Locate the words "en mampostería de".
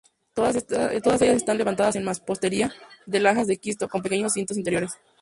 1.95-3.19